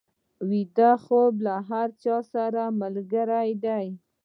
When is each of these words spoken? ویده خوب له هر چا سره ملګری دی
ویده 0.49 0.91
خوب 1.05 1.33
له 1.45 1.55
هر 1.69 1.89
چا 2.03 2.17
سره 2.33 2.63
ملګری 2.81 3.51
دی 3.63 3.85